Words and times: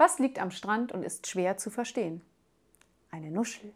Was 0.00 0.18
liegt 0.18 0.38
am 0.38 0.50
Strand 0.50 0.92
und 0.92 1.02
ist 1.02 1.26
schwer 1.26 1.58
zu 1.58 1.68
verstehen? 1.68 2.22
Eine 3.10 3.30
Nuschel. 3.30 3.74